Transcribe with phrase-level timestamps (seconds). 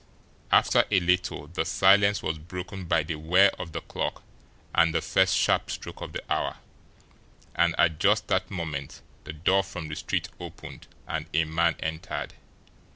[0.51, 4.23] After a little the silence was broken by the whir of the clock
[4.73, 6.55] and the first sharp stroke of the hour;
[7.53, 12.33] and at just that moment the door from the street opened and a man entered.